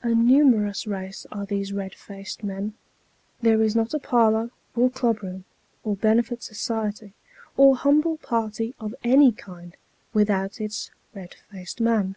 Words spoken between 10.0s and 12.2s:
without its red faced man.